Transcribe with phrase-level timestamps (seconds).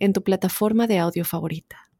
[0.00, 1.90] en tu plataforma de audio favorita.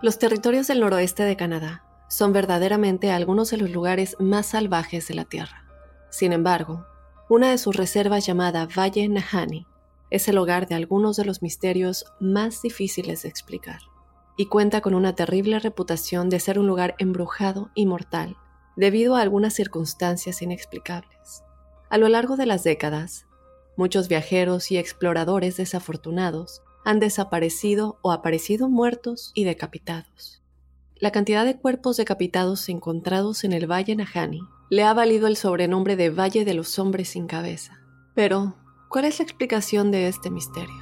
[0.00, 5.14] Los territorios del noroeste de Canadá son verdaderamente algunos de los lugares más salvajes de
[5.14, 5.64] la Tierra.
[6.10, 6.84] Sin embargo,
[7.28, 9.66] una de sus reservas llamada Valle Nahani
[10.10, 13.91] es el hogar de algunos de los misterios más difíciles de explicar
[14.36, 18.36] y cuenta con una terrible reputación de ser un lugar embrujado y mortal,
[18.76, 21.44] debido a algunas circunstancias inexplicables.
[21.90, 23.26] A lo largo de las décadas,
[23.76, 30.42] muchos viajeros y exploradores desafortunados han desaparecido o aparecido muertos y decapitados.
[30.96, 35.96] La cantidad de cuerpos decapitados encontrados en el Valle Nahani le ha valido el sobrenombre
[35.96, 37.80] de Valle de los Hombres sin Cabeza.
[38.14, 38.54] Pero,
[38.88, 40.81] ¿cuál es la explicación de este misterio?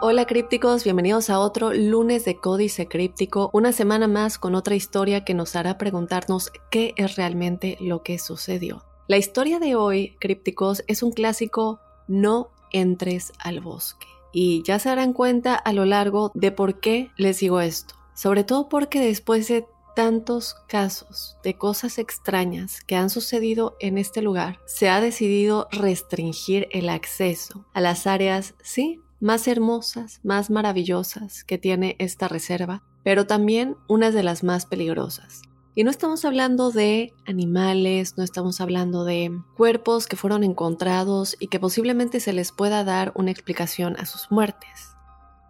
[0.00, 5.24] Hola crípticos, bienvenidos a otro lunes de Códice Críptico, una semana más con otra historia
[5.24, 8.84] que nos hará preguntarnos qué es realmente lo que sucedió.
[9.08, 14.06] La historia de hoy, crípticos, es un clásico no entres al bosque.
[14.32, 17.96] Y ya se darán cuenta a lo largo de por qué les digo esto.
[18.14, 24.22] Sobre todo porque después de tantos casos de cosas extrañas que han sucedido en este
[24.22, 31.44] lugar, se ha decidido restringir el acceso a las áreas, sí, más hermosas, más maravillosas
[31.44, 35.42] que tiene esta reserva, pero también unas de las más peligrosas.
[35.74, 41.46] Y no estamos hablando de animales, no estamos hablando de cuerpos que fueron encontrados y
[41.46, 44.96] que posiblemente se les pueda dar una explicación a sus muertes.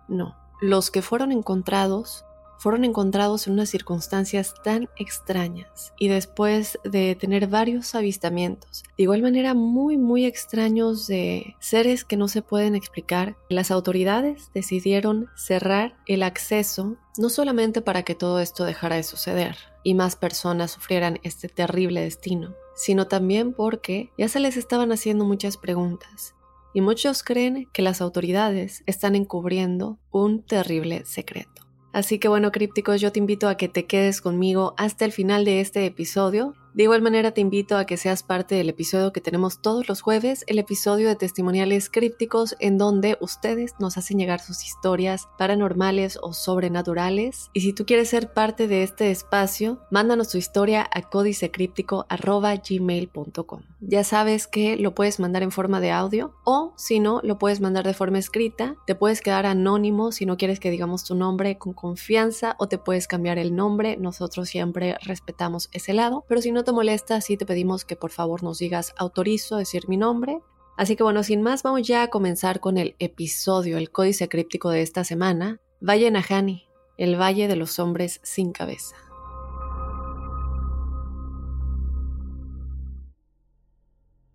[0.06, 2.26] No, los que fueron encontrados
[2.58, 9.22] fueron encontrados en unas circunstancias tan extrañas y después de tener varios avistamientos, de igual
[9.22, 15.96] manera muy muy extraños de seres que no se pueden explicar, las autoridades decidieron cerrar
[16.06, 21.18] el acceso no solamente para que todo esto dejara de suceder y más personas sufrieran
[21.22, 26.34] este terrible destino, sino también porque ya se les estaban haciendo muchas preguntas
[26.74, 31.67] y muchos creen que las autoridades están encubriendo un terrible secreto.
[31.92, 35.44] Así que bueno, crípticos, yo te invito a que te quedes conmigo hasta el final
[35.44, 39.20] de este episodio de igual manera te invito a que seas parte del episodio que
[39.20, 44.38] tenemos todos los jueves, el episodio de testimoniales crípticos en donde ustedes nos hacen llegar
[44.38, 47.50] sus historias paranormales o sobrenaturales.
[47.52, 53.62] Y si tú quieres ser parte de este espacio, mándanos tu historia a códicecríptico.gmail.com.
[53.80, 57.60] Ya sabes que lo puedes mandar en forma de audio o si no, lo puedes
[57.60, 58.76] mandar de forma escrita.
[58.86, 62.78] Te puedes quedar anónimo si no quieres que digamos tu nombre con confianza o te
[62.78, 63.96] puedes cambiar el nombre.
[63.96, 68.42] Nosotros siempre respetamos ese lado, pero si no molesta, sí te pedimos que por favor
[68.42, 70.40] nos digas autorizo decir mi nombre.
[70.76, 74.70] Así que bueno, sin más, vamos ya a comenzar con el episodio, el códice críptico
[74.70, 78.96] de esta semana, Valle Nahani, el Valle de los Hombres sin Cabeza.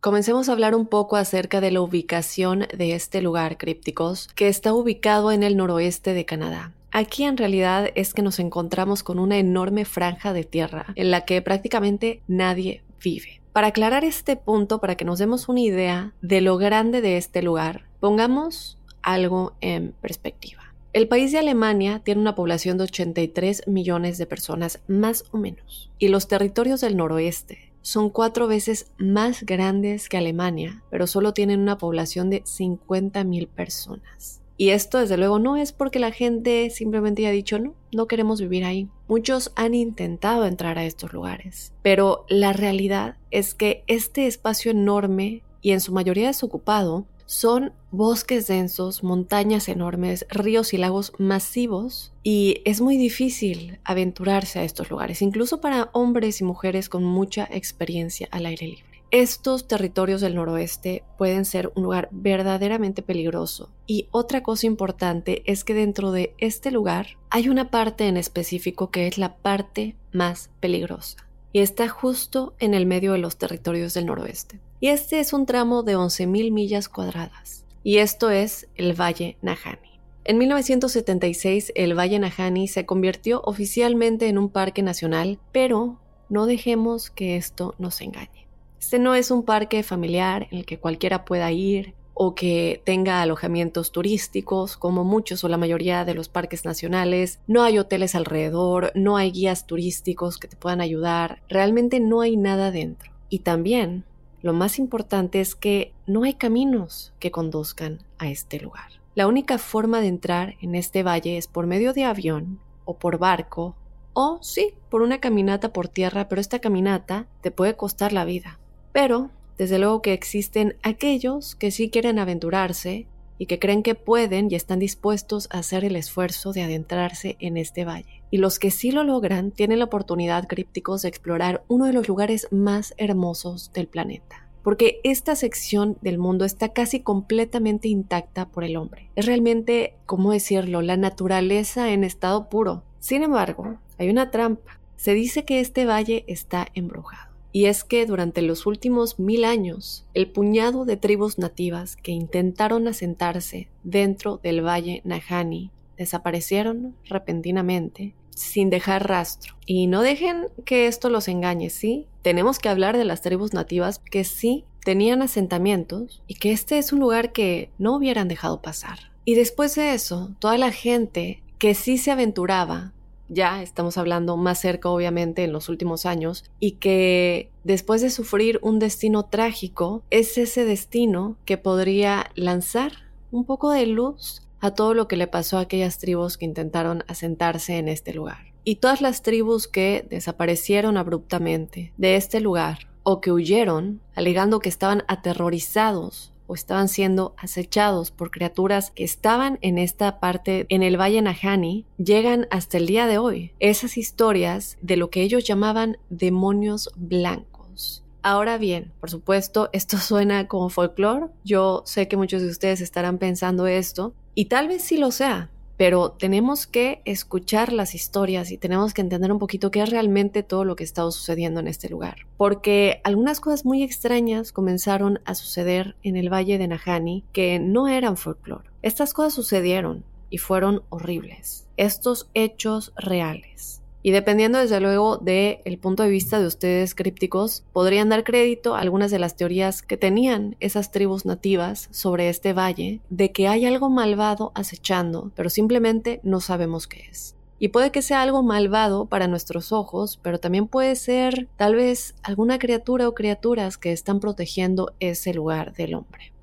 [0.04, 4.74] Comencemos a hablar un poco acerca de la ubicación de este lugar crípticos, que está
[4.74, 6.74] ubicado en el noroeste de Canadá.
[6.96, 11.26] Aquí en realidad es que nos encontramos con una enorme franja de tierra en la
[11.26, 13.42] que prácticamente nadie vive.
[13.52, 17.42] Para aclarar este punto, para que nos demos una idea de lo grande de este
[17.42, 20.76] lugar, pongamos algo en perspectiva.
[20.94, 25.90] El país de Alemania tiene una población de 83 millones de personas más o menos,
[25.98, 31.60] y los territorios del noroeste son cuatro veces más grandes que Alemania, pero solo tienen
[31.60, 34.43] una población de 50 mil personas.
[34.58, 38.40] Y esto desde luego no es porque la gente simplemente haya dicho no, no queremos
[38.40, 38.88] vivir ahí.
[39.08, 45.44] Muchos han intentado entrar a estos lugares, pero la realidad es que este espacio enorme
[45.62, 52.62] y en su mayoría desocupado son bosques densos, montañas enormes, ríos y lagos masivos y
[52.66, 58.28] es muy difícil aventurarse a estos lugares, incluso para hombres y mujeres con mucha experiencia
[58.32, 58.93] al aire libre.
[59.14, 63.70] Estos territorios del noroeste pueden ser un lugar verdaderamente peligroso.
[63.86, 68.90] Y otra cosa importante es que dentro de este lugar hay una parte en específico
[68.90, 71.30] que es la parte más peligrosa.
[71.52, 74.60] Y está justo en el medio de los territorios del noroeste.
[74.80, 77.66] Y este es un tramo de 11.000 millas cuadradas.
[77.84, 80.00] Y esto es el Valle Nahani.
[80.24, 86.00] En 1976 el Valle Nahani se convirtió oficialmente en un parque nacional, pero
[86.30, 88.43] no dejemos que esto nos engañe.
[88.84, 93.22] Este no es un parque familiar en el que cualquiera pueda ir o que tenga
[93.22, 97.40] alojamientos turísticos, como muchos o la mayoría de los parques nacionales.
[97.48, 102.36] No hay hoteles alrededor, no hay guías turísticos que te puedan ayudar, realmente no hay
[102.36, 103.14] nada dentro.
[103.30, 104.04] Y también,
[104.42, 108.90] lo más importante es que no hay caminos que conduzcan a este lugar.
[109.16, 113.18] La única forma de entrar en este valle es por medio de avión o por
[113.18, 113.78] barco
[114.12, 118.60] o sí, por una caminata por tierra, pero esta caminata te puede costar la vida.
[118.94, 123.08] Pero desde luego que existen aquellos que sí quieren aventurarse
[123.38, 127.58] y que creen que pueden y están dispuestos a hacer el esfuerzo de adentrarse en
[127.58, 128.24] este valle.
[128.32, 132.08] Y los que sí lo logran tienen la oportunidad, crípticos, de explorar uno de los
[132.08, 134.48] lugares más hermosos del planeta.
[134.64, 139.10] Porque esta sección del mundo está casi completamente intacta por el hombre.
[139.16, 142.84] Es realmente, ¿cómo decirlo?, la naturaleza en estado puro.
[143.00, 144.80] Sin embargo, hay una trampa.
[144.96, 147.33] Se dice que este valle está embrujado.
[147.54, 152.88] Y es que durante los últimos mil años, el puñado de tribus nativas que intentaron
[152.88, 159.56] asentarse dentro del valle Nahani desaparecieron repentinamente sin dejar rastro.
[159.68, 162.08] Y no dejen que esto los engañe, ¿sí?
[162.24, 166.92] Tenemos que hablar de las tribus nativas que sí tenían asentamientos y que este es
[166.92, 169.12] un lugar que no hubieran dejado pasar.
[169.26, 172.94] Y después de eso, toda la gente que sí se aventuraba
[173.34, 178.60] ya estamos hablando más cerca obviamente en los últimos años, y que después de sufrir
[178.62, 182.94] un destino trágico, es ese destino que podría lanzar
[183.32, 187.04] un poco de luz a todo lo que le pasó a aquellas tribus que intentaron
[187.08, 188.54] asentarse en este lugar.
[188.64, 194.70] Y todas las tribus que desaparecieron abruptamente de este lugar o que huyeron, alegando que
[194.70, 201.00] estaban aterrorizados o estaban siendo acechados por criaturas que estaban en esta parte, en el
[201.00, 203.54] Valle Nahani, llegan hasta el día de hoy.
[203.60, 208.04] Esas historias de lo que ellos llamaban demonios blancos.
[208.22, 211.28] Ahora bien, por supuesto, esto suena como folclore.
[211.44, 215.52] Yo sé que muchos de ustedes estarán pensando esto, y tal vez sí lo sea,
[215.84, 220.42] pero tenemos que escuchar las historias y tenemos que entender un poquito qué es realmente
[220.42, 222.26] todo lo que está sucediendo en este lugar.
[222.38, 227.90] Porque algunas cosas muy extrañas comenzaron a suceder en el valle de Nahani que no
[227.90, 228.70] eran folclore.
[228.82, 231.68] Estas cosas sucedieron y fueron horribles.
[231.76, 233.83] Estos hechos reales.
[234.06, 238.76] Y dependiendo desde luego del el punto de vista de ustedes crípticos, podrían dar crédito
[238.76, 243.48] a algunas de las teorías que tenían esas tribus nativas sobre este valle, de que
[243.48, 247.36] hay algo malvado acechando, pero simplemente no sabemos qué es.
[247.60, 252.14] Y puede que sea algo malvado para nuestros ojos, pero también puede ser tal vez
[252.24, 256.34] alguna criatura o criaturas que están protegiendo ese lugar del hombre.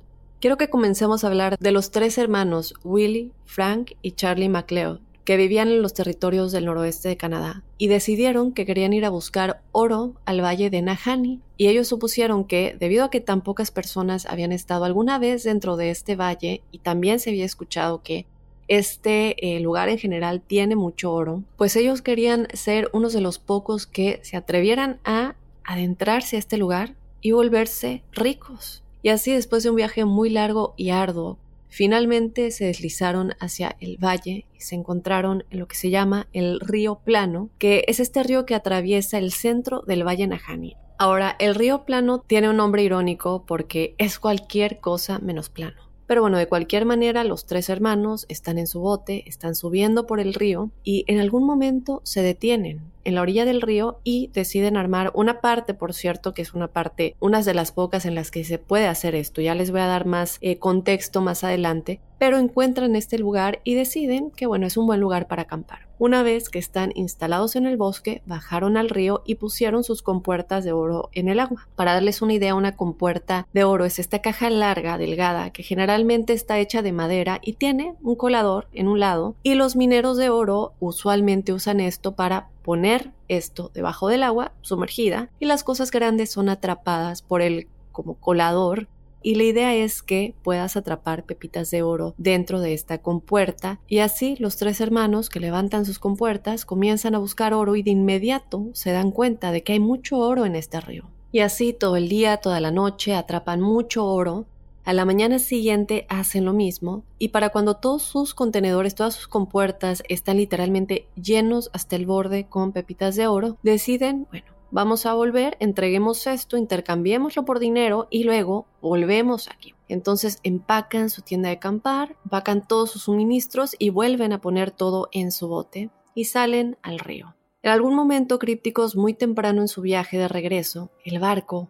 [0.41, 5.37] Quiero que comencemos a hablar de los tres hermanos, Willie, Frank y Charlie MacLeod, que
[5.37, 9.63] vivían en los territorios del noroeste de Canadá y decidieron que querían ir a buscar
[9.73, 14.27] oro al valle de Nahani y ellos supusieron que debido a que tan pocas personas
[14.27, 18.27] habían estado alguna vez dentro de este valle y también se había escuchado que
[18.69, 23.41] este eh, lugar en general tiene mucho oro, pues ellos querían ser unos de los
[23.41, 25.35] pocos que se atrevieran a
[25.65, 28.83] adentrarse a este lugar y volverse ricos.
[29.03, 31.37] Y así después de un viaje muy largo y arduo,
[31.71, 36.59] Finalmente se deslizaron hacia el valle y se encontraron en lo que se llama el
[36.61, 40.77] río Plano, que es este río que atraviesa el centro del valle Najani.
[40.99, 45.81] Ahora, el río Plano tiene un nombre irónico porque es cualquier cosa menos plano.
[46.07, 50.19] Pero bueno, de cualquier manera, los tres hermanos están en su bote, están subiendo por
[50.19, 54.77] el río y en algún momento se detienen en la orilla del río y deciden
[54.77, 58.31] armar una parte, por cierto, que es una parte, unas de las pocas en las
[58.31, 59.41] que se puede hacer esto.
[59.41, 63.75] Ya les voy a dar más eh, contexto más adelante, pero encuentran este lugar y
[63.75, 65.91] deciden que bueno, es un buen lugar para acampar.
[65.99, 70.65] Una vez que están instalados en el bosque, bajaron al río y pusieron sus compuertas
[70.65, 71.69] de oro en el agua.
[71.77, 76.33] Para darles una idea, una compuerta de oro es esta caja larga, delgada, que generalmente
[76.33, 80.31] está hecha de madera y tiene un colador en un lado, y los mineros de
[80.31, 86.31] oro usualmente usan esto para poner esto debajo del agua, sumergida, y las cosas grandes
[86.31, 88.87] son atrapadas por el como colador
[89.25, 93.99] y la idea es que puedas atrapar pepitas de oro dentro de esta compuerta y
[93.99, 98.69] así los tres hermanos que levantan sus compuertas comienzan a buscar oro y de inmediato
[98.73, 101.11] se dan cuenta de que hay mucho oro en este río.
[101.33, 104.47] Y así todo el día, toda la noche atrapan mucho oro
[104.91, 109.29] a la mañana siguiente hacen lo mismo y para cuando todos sus contenedores, todas sus
[109.29, 115.15] compuertas están literalmente llenos hasta el borde con pepitas de oro, deciden, bueno, vamos a
[115.15, 119.77] volver, entreguemos esto, intercambiémoslo por dinero y luego volvemos aquí.
[119.87, 125.09] Entonces empacan su tienda de acampar, empacan todos sus suministros y vuelven a poner todo
[125.13, 127.37] en su bote y salen al río.
[127.63, 131.69] En algún momento crípticos muy temprano en su viaje de regreso, el barco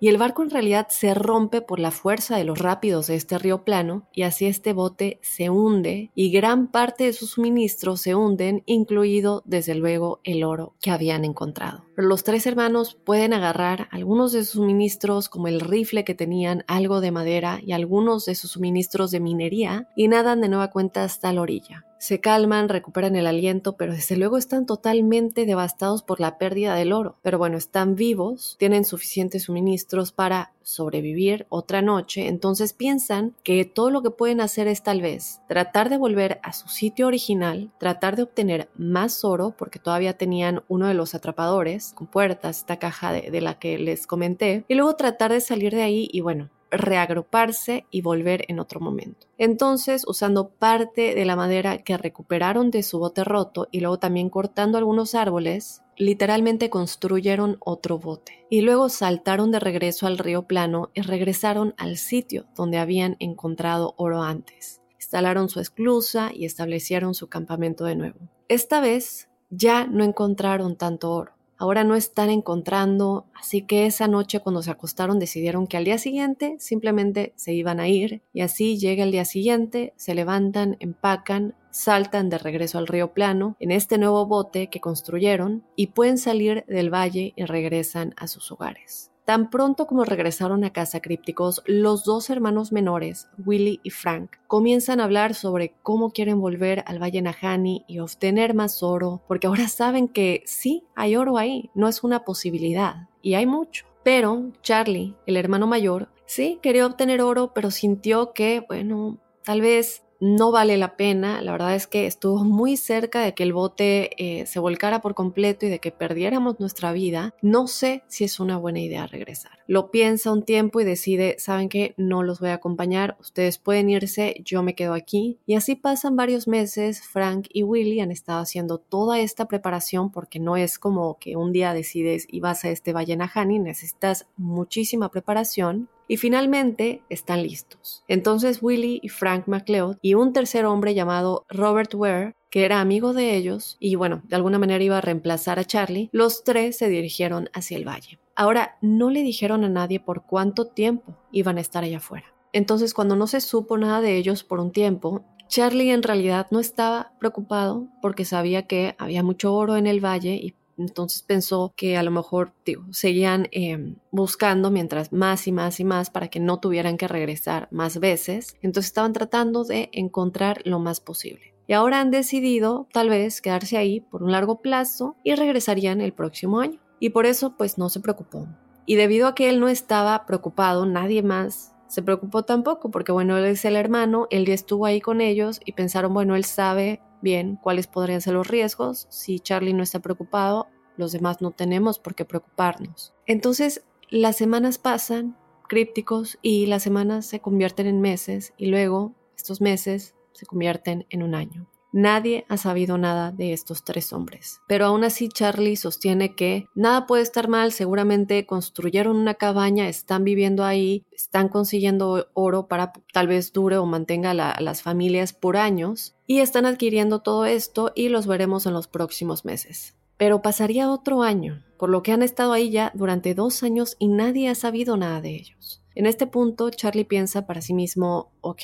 [0.00, 3.38] y el barco en realidad se rompe por la fuerza de los rápidos de este
[3.38, 8.14] río plano y así este bote se hunde y gran parte de sus suministros se
[8.14, 11.84] hunden, incluido desde luego el oro que habían encontrado.
[11.94, 16.64] Pero los tres hermanos pueden agarrar algunos de sus suministros como el rifle que tenían,
[16.66, 21.04] algo de madera y algunos de sus suministros de minería y nadan de nueva cuenta
[21.04, 21.84] hasta la orilla.
[22.04, 26.92] Se calman, recuperan el aliento, pero desde luego están totalmente devastados por la pérdida del
[26.92, 27.16] oro.
[27.22, 33.90] Pero bueno, están vivos, tienen suficientes suministros para sobrevivir otra noche, entonces piensan que todo
[33.90, 38.16] lo que pueden hacer es tal vez tratar de volver a su sitio original, tratar
[38.16, 43.14] de obtener más oro, porque todavía tenían uno de los atrapadores con puertas, esta caja
[43.14, 46.50] de, de la que les comenté, y luego tratar de salir de ahí y bueno,
[46.76, 49.26] reagruparse y volver en otro momento.
[49.38, 54.30] Entonces, usando parte de la madera que recuperaron de su bote roto y luego también
[54.30, 58.46] cortando algunos árboles, literalmente construyeron otro bote.
[58.50, 63.94] Y luego saltaron de regreso al río plano y regresaron al sitio donde habían encontrado
[63.96, 64.80] oro antes.
[64.96, 68.18] Instalaron su esclusa y establecieron su campamento de nuevo.
[68.48, 71.32] Esta vez ya no encontraron tanto oro
[71.64, 75.96] ahora no están encontrando, así que esa noche cuando se acostaron decidieron que al día
[75.96, 81.54] siguiente simplemente se iban a ir y así llega el día siguiente, se levantan, empacan,
[81.70, 86.66] saltan de regreso al río plano en este nuevo bote que construyeron y pueden salir
[86.68, 89.13] del valle y regresan a sus hogares.
[89.24, 95.00] Tan pronto como regresaron a casa crípticos, los dos hermanos menores, Willy y Frank, comienzan
[95.00, 99.68] a hablar sobre cómo quieren volver al Valle Nahani y obtener más oro, porque ahora
[99.68, 103.86] saben que sí, hay oro ahí, no es una posibilidad, y hay mucho.
[104.02, 110.04] Pero Charlie, el hermano mayor, sí quería obtener oro, pero sintió que, bueno, tal vez
[110.24, 111.42] no vale la pena.
[111.42, 115.14] La verdad es que estuvo muy cerca de que el bote eh, se volcara por
[115.14, 117.34] completo y de que perdiéramos nuestra vida.
[117.42, 119.52] No sé si es una buena idea regresar.
[119.66, 123.90] Lo piensa un tiempo y decide, saben que no los voy a acompañar, ustedes pueden
[123.90, 125.38] irse, yo me quedo aquí.
[125.44, 130.40] Y así pasan varios meses, Frank y Willy han estado haciendo toda esta preparación porque
[130.40, 135.10] no es como que un día decides y vas a este Valle Nahani, necesitas muchísima
[135.10, 138.04] preparación y finalmente están listos.
[138.08, 143.12] Entonces Willy y Frank MacLeod y un tercer hombre llamado Robert Ware, que era amigo
[143.12, 146.88] de ellos y bueno, de alguna manera iba a reemplazar a Charlie, los tres se
[146.88, 148.18] dirigieron hacia el valle.
[148.36, 152.34] Ahora, no le dijeron a nadie por cuánto tiempo iban a estar allá afuera.
[152.52, 156.58] Entonces, cuando no se supo nada de ellos por un tiempo, Charlie en realidad no
[156.58, 161.96] estaba preocupado porque sabía que había mucho oro en el valle y entonces pensó que
[161.96, 162.52] a lo mejor
[162.90, 167.68] seguían em, buscando mientras más y más y más para que no tuvieran que regresar
[167.70, 168.56] más veces.
[168.62, 171.54] Entonces estaban tratando de encontrar lo más posible.
[171.66, 176.12] Y ahora han decidido tal vez quedarse ahí por un largo plazo y regresarían el
[176.12, 176.80] próximo año.
[177.00, 178.46] Y por eso pues no se preocupó.
[178.86, 183.38] Y debido a que él no estaba preocupado, nadie más se preocupó tampoco, porque bueno,
[183.38, 187.00] él es el hermano, él ya estuvo ahí con ellos y pensaron, bueno, él sabe
[187.24, 189.08] bien cuáles podrían ser los riesgos.
[189.10, 193.14] Si Charlie no está preocupado, los demás no tenemos por qué preocuparnos.
[193.26, 195.36] Entonces, las semanas pasan
[195.68, 201.24] crípticos y las semanas se convierten en meses y luego estos meses se convierten en
[201.24, 201.68] un año.
[201.96, 204.60] Nadie ha sabido nada de estos tres hombres.
[204.66, 210.24] Pero aún así Charlie sostiene que nada puede estar mal, seguramente construyeron una cabaña, están
[210.24, 215.56] viviendo ahí, están consiguiendo oro para tal vez dure o mantenga a las familias por
[215.56, 219.94] años y están adquiriendo todo esto y los veremos en los próximos meses.
[220.16, 224.08] Pero pasaría otro año, por lo que han estado ahí ya durante dos años y
[224.08, 225.80] nadie ha sabido nada de ellos.
[225.94, 228.62] En este punto, Charlie piensa para sí mismo, ok,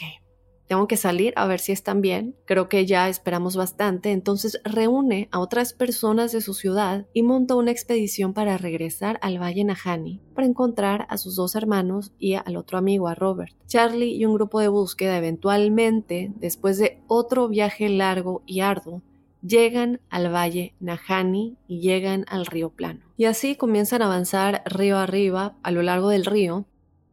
[0.70, 5.28] tengo que salir a ver si están bien, creo que ya esperamos bastante, entonces reúne
[5.32, 10.20] a otras personas de su ciudad y monta una expedición para regresar al Valle Nahani
[10.32, 13.52] para encontrar a sus dos hermanos y al otro amigo, a Robert.
[13.66, 19.02] Charlie y un grupo de búsqueda eventualmente, después de otro viaje largo y arduo,
[19.42, 23.00] llegan al valle Nahani y llegan al río plano.
[23.16, 26.66] Y así comienzan a avanzar río arriba a lo largo del río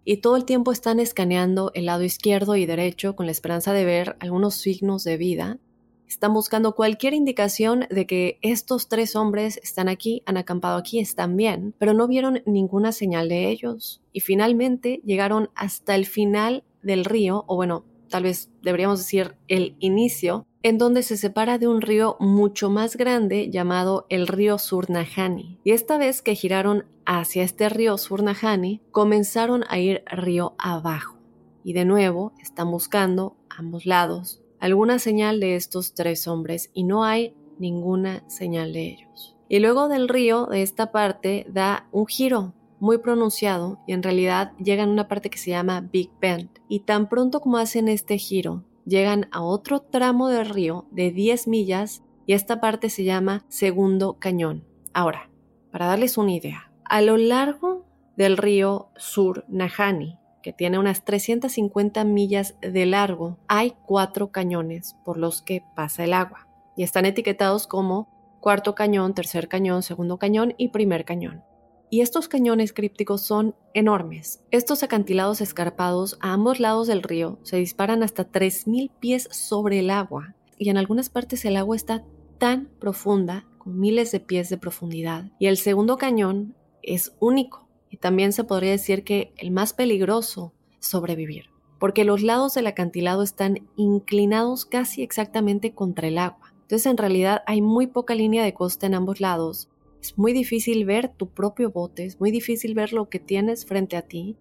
[0.09, 3.83] y todo el tiempo están escaneando el lado izquierdo y derecho con la esperanza de
[3.83, 5.59] ver algunos signos de vida.
[6.07, 11.35] Están buscando cualquier indicación de que estos tres hombres están aquí, han acampado aquí, están
[11.35, 14.01] bien, pero no vieron ninguna señal de ellos.
[14.13, 19.75] Y finalmente llegaron hasta el final del río, o bueno, tal vez deberíamos decir el
[19.79, 25.61] inicio, en donde se separa de un río mucho más grande llamado el río Surnahani.
[25.63, 31.19] Y esta vez que giraron hacia este río Surnahani, comenzaron a ir río abajo.
[31.63, 37.05] Y de nuevo están buscando ambos lados alguna señal de estos tres hombres y no
[37.05, 39.37] hay ninguna señal de ellos.
[39.47, 44.51] Y luego del río, de esta parte, da un giro muy pronunciado y en realidad
[44.57, 46.49] llegan a una parte que se llama Big Bend.
[46.67, 51.47] Y tan pronto como hacen este giro, llegan a otro tramo del río de 10
[51.47, 54.65] millas y esta parte se llama Segundo Cañón.
[54.93, 55.29] Ahora,
[55.71, 62.03] para darles una idea, a lo largo del río Sur Nahani, que tiene unas 350
[62.05, 67.67] millas de largo, hay cuatro cañones por los que pasa el agua y están etiquetados
[67.67, 68.07] como
[68.39, 71.43] cuarto cañón, tercer cañón, segundo cañón y primer cañón.
[71.89, 74.41] Y estos cañones crípticos son enormes.
[74.51, 79.89] Estos acantilados escarpados a ambos lados del río se disparan hasta 3.000 pies sobre el
[79.89, 82.03] agua y en algunas partes el agua está
[82.37, 85.31] tan profunda, con miles de pies de profundidad.
[85.39, 90.53] Y el segundo cañón es único y también se podría decir que el más peligroso
[90.79, 91.45] sobrevivir,
[91.79, 96.53] porque los lados del acantilado están inclinados casi exactamente contra el agua.
[96.63, 99.69] Entonces en realidad hay muy poca línea de costa en ambos lados
[100.01, 103.97] es muy difícil ver tu propio bote, es muy difícil ver lo que tienes frente
[103.97, 104.37] a ti.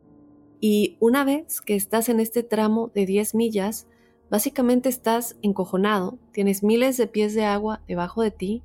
[0.60, 3.86] Y una vez que estás en este tramo de 10 millas,
[4.30, 8.62] básicamente estás encojonado, tienes miles de pies de agua debajo de ti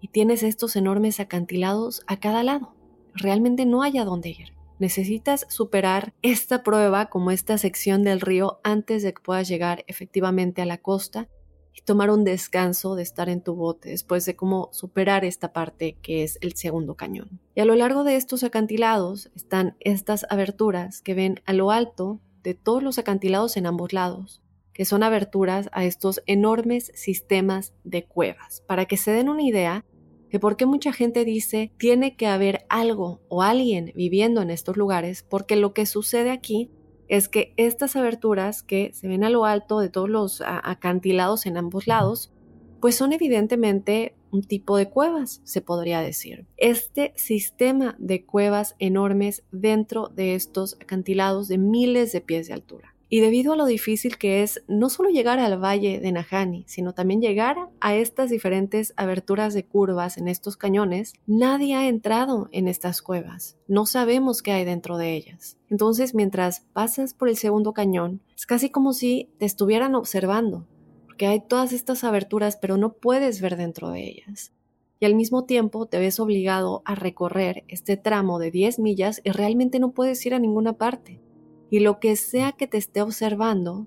[0.00, 2.74] y tienes estos enormes acantilados a cada lado.
[3.14, 4.52] Realmente no hay a dónde ir.
[4.78, 10.60] Necesitas superar esta prueba como esta sección del río antes de que puedas llegar efectivamente
[10.60, 11.28] a la costa
[11.76, 15.96] y tomar un descanso de estar en tu bote después de cómo superar esta parte
[16.00, 17.38] que es el segundo cañón.
[17.54, 22.20] Y a lo largo de estos acantilados están estas aberturas que ven a lo alto
[22.42, 24.42] de todos los acantilados en ambos lados,
[24.72, 28.62] que son aberturas a estos enormes sistemas de cuevas.
[28.66, 29.84] Para que se den una idea
[30.30, 34.76] de por qué mucha gente dice tiene que haber algo o alguien viviendo en estos
[34.76, 36.70] lugares, porque lo que sucede aquí
[37.08, 41.56] es que estas aberturas que se ven a lo alto de todos los acantilados en
[41.56, 42.32] ambos lados,
[42.80, 46.46] pues son evidentemente un tipo de cuevas, se podría decir.
[46.56, 52.95] Este sistema de cuevas enormes dentro de estos acantilados de miles de pies de altura.
[53.08, 56.92] Y debido a lo difícil que es no solo llegar al valle de Nahani, sino
[56.92, 62.66] también llegar a estas diferentes aberturas de curvas en estos cañones, nadie ha entrado en
[62.66, 63.56] estas cuevas.
[63.68, 65.56] No sabemos qué hay dentro de ellas.
[65.70, 70.66] Entonces, mientras pasas por el segundo cañón, es casi como si te estuvieran observando,
[71.06, 74.52] porque hay todas estas aberturas, pero no puedes ver dentro de ellas.
[74.98, 79.30] Y al mismo tiempo te ves obligado a recorrer este tramo de 10 millas y
[79.30, 81.20] realmente no puedes ir a ninguna parte
[81.70, 83.86] y lo que sea que te esté observando,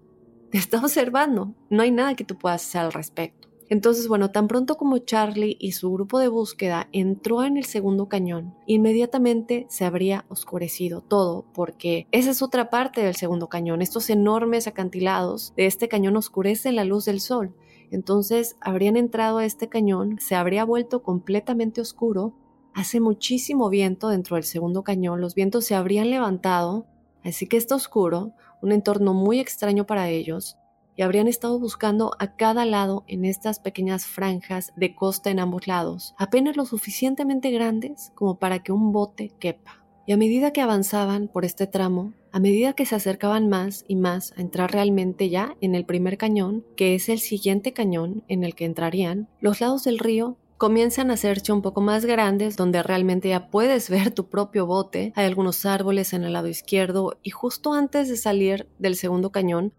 [0.51, 1.53] te está observando.
[1.69, 3.49] No hay nada que tú puedas hacer al respecto.
[3.69, 8.09] Entonces, bueno, tan pronto como Charlie y su grupo de búsqueda entró en el segundo
[8.09, 13.83] cañón, inmediatamente se habría oscurecido todo, porque esa es otra parte del segundo cañón.
[13.83, 17.53] Estos enormes acantilados de este cañón oscurecen la luz del sol.
[17.91, 22.33] Entonces, habrían entrado a este cañón, se habría vuelto completamente oscuro.
[22.73, 26.87] Hace muchísimo viento dentro del segundo cañón, los vientos se habrían levantado
[27.23, 30.58] Así que está oscuro, un entorno muy extraño para ellos,
[30.95, 35.65] y habrían estado buscando a cada lado en estas pequeñas franjas de costa en ambos
[35.65, 39.82] lados, apenas lo suficientemente grandes como para que un bote quepa.
[40.05, 43.95] Y a medida que avanzaban por este tramo, a medida que se acercaban más y
[43.95, 48.43] más a entrar realmente ya en el primer cañón, que es el siguiente cañón en
[48.43, 52.83] el que entrarían, los lados del río comienzan a hacerse un poco más grandes donde
[52.83, 55.13] realmente ya puedes ver tu propio bote.
[55.15, 59.73] Hay algunos árboles en el lado izquierdo y justo antes de salir del segundo cañón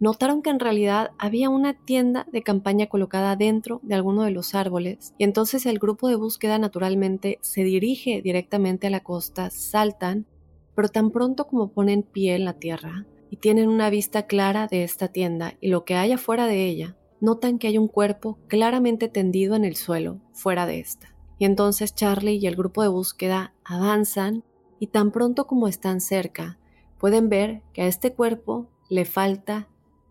[0.00, 4.54] notaron que en realidad había una tienda de campaña colocada dentro de alguno de los
[4.54, 10.26] árboles y entonces el grupo de búsqueda naturalmente se dirige directamente a la costa, saltan,
[10.74, 14.82] pero tan pronto como ponen pie en la tierra y tienen una vista clara de
[14.82, 19.08] esta tienda y lo que hay afuera de ella, notan que hay un cuerpo claramente
[19.08, 21.14] tendido en el suelo, fuera de esta.
[21.38, 24.44] Y entonces Charlie y el grupo de búsqueda avanzan
[24.80, 26.58] y tan pronto como están cerca,
[26.98, 29.68] pueden ver que a este cuerpo le falta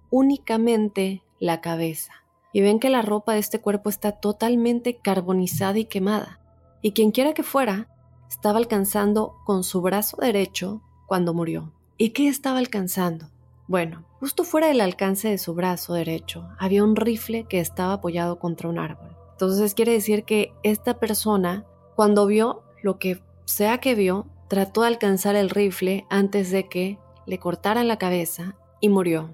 [0.09, 2.13] únicamente la cabeza.
[2.53, 6.39] Y ven que la ropa de este cuerpo está totalmente carbonizada y quemada.
[6.81, 7.89] Y quien quiera que fuera,
[8.29, 11.73] estaba alcanzando con su brazo derecho cuando murió.
[11.97, 13.29] ¿Y qué estaba alcanzando?
[13.67, 18.37] Bueno, justo fuera del alcance de su brazo derecho había un rifle que estaba apoyado
[18.37, 19.17] contra un árbol.
[19.31, 24.89] Entonces quiere decir que esta persona, cuando vio lo que sea que vio, trató de
[24.89, 29.33] alcanzar el rifle antes de que le cortaran la cabeza y murió.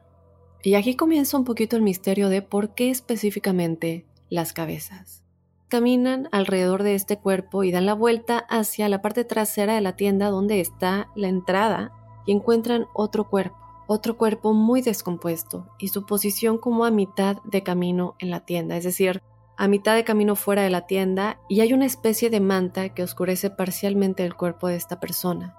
[0.63, 5.21] Y aquí comienza un poquito el misterio de por qué específicamente las cabezas.
[5.67, 9.97] Caminan alrededor de este cuerpo y dan la vuelta hacia la parte trasera de la
[9.97, 11.91] tienda donde está la entrada
[12.26, 17.63] y encuentran otro cuerpo, otro cuerpo muy descompuesto y su posición como a mitad de
[17.63, 19.23] camino en la tienda, es decir,
[19.58, 23.02] a mitad de camino fuera de la tienda y hay una especie de manta que
[23.02, 25.56] oscurece parcialmente el cuerpo de esta persona.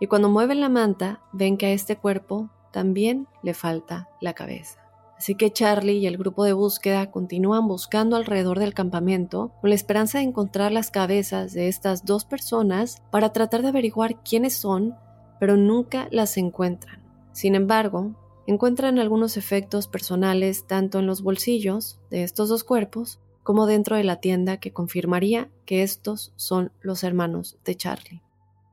[0.00, 4.80] Y cuando mueven la manta, ven que a este cuerpo también le falta la cabeza.
[5.16, 9.76] Así que Charlie y el grupo de búsqueda continúan buscando alrededor del campamento con la
[9.76, 14.94] esperanza de encontrar las cabezas de estas dos personas para tratar de averiguar quiénes son,
[15.40, 17.05] pero nunca las encuentran.
[17.36, 18.14] Sin embargo,
[18.46, 24.04] encuentran algunos efectos personales tanto en los bolsillos de estos dos cuerpos como dentro de
[24.04, 28.22] la tienda que confirmaría que estos son los hermanos de Charlie.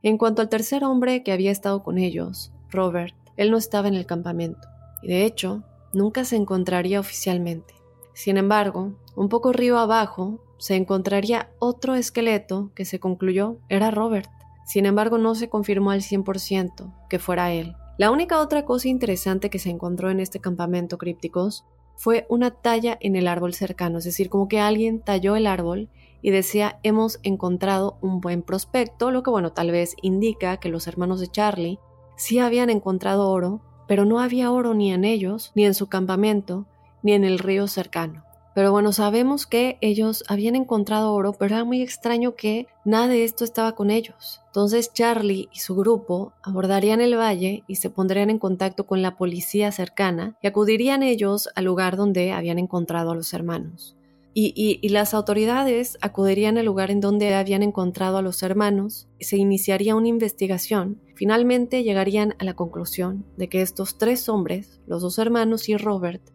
[0.01, 3.95] En cuanto al tercer hombre que había estado con ellos, Robert, él no estaba en
[3.95, 4.65] el campamento
[5.01, 7.73] y de hecho nunca se encontraría oficialmente.
[8.13, 14.29] Sin embargo, un poco río abajo se encontraría otro esqueleto que se concluyó era Robert.
[14.65, 17.75] Sin embargo, no se confirmó al 100% que fuera él.
[17.97, 21.63] La única otra cosa interesante que se encontró en este campamento crípticos
[21.95, 25.89] fue una talla en el árbol cercano, es decir, como que alguien talló el árbol
[26.23, 30.87] y decía hemos encontrado un buen prospecto, lo que bueno, tal vez indica que los
[30.87, 31.79] hermanos de Charlie
[32.15, 36.65] sí habían encontrado oro, pero no había oro ni en ellos, ni en su campamento,
[37.03, 38.22] ni en el río cercano.
[38.53, 43.23] Pero bueno, sabemos que ellos habían encontrado oro, pero era muy extraño que nada de
[43.23, 44.41] esto estaba con ellos.
[44.47, 49.17] Entonces Charlie y su grupo abordarían el valle y se pondrían en contacto con la
[49.17, 53.95] policía cercana y acudirían ellos al lugar donde habían encontrado a los hermanos.
[54.35, 59.95] Y, las autoridades acudirían al lugar en donde habían encontrado a los hermanos, se iniciaría
[59.95, 60.99] una investigación.
[61.13, 66.32] Finalmente llegarían a la conclusión de que estos tres hombres, los dos hermanos y Robert,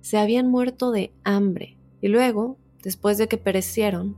[0.00, 1.76] se habían muerto de hambre.
[2.00, 4.16] Y luego, después de que perecieron,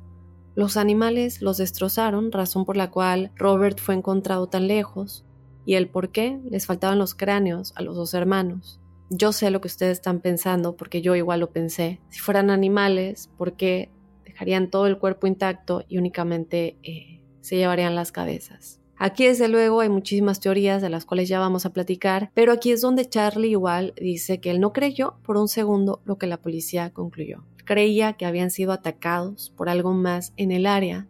[0.54, 5.24] los animales los destrozaron, razón por la cual Robert fue encontrado tan lejos,
[5.64, 8.80] y el por qué les faltaban los cráneos a los dos hermanos.
[9.10, 12.00] Yo sé lo que ustedes están pensando porque yo igual lo pensé.
[12.08, 13.90] Si fueran animales, ¿por qué
[14.24, 18.81] dejarían todo el cuerpo intacto y únicamente eh, se llevarían las cabezas?
[19.04, 22.70] Aquí desde luego hay muchísimas teorías de las cuales ya vamos a platicar, pero aquí
[22.70, 26.36] es donde Charlie igual dice que él no creyó por un segundo lo que la
[26.36, 27.42] policía concluyó.
[27.64, 31.08] Creía que habían sido atacados por algo más en el área,